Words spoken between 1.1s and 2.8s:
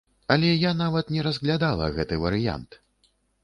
не разглядала гэты варыянт!